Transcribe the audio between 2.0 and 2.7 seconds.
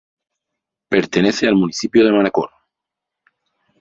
de Manacor.